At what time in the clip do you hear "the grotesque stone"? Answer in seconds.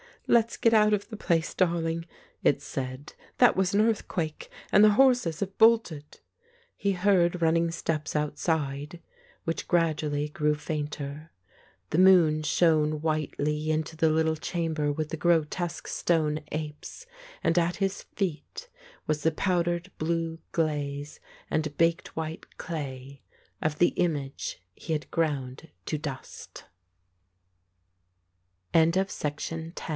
15.09-16.39